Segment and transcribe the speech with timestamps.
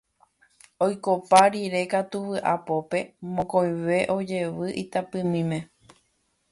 [0.85, 2.99] Oikopa rire katu vy'apópe
[3.35, 5.59] mokõive ojevy itapỹimíme.